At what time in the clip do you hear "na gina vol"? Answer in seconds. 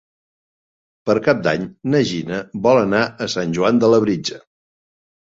1.95-2.81